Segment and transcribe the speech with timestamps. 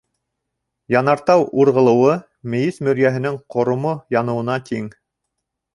[0.99, 2.15] Янартау урғылыуы-
[2.55, 4.95] мейес мөрйәһенең ҡоромо яныуына тиң.